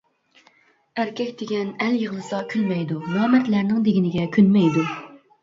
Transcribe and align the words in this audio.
ئەركەك 1.03 1.29
دېگەن 1.41 1.69
ئەل 1.87 1.99
يىغلىسا 2.05 2.39
كۈلمەيدۇ، 2.55 2.99
نامەردلەرنىڭ 3.13 3.87
دېگىنىگە 3.91 4.27
كۆنمەيدۇ. 4.41 4.89